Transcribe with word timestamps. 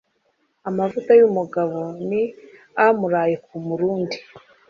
Amavuta 0.69 1.11
y’umugabo 1.19 1.79
ni 2.09 2.21
amuraye 2.85 3.35
ku 3.45 3.53
murundi. 3.65 4.17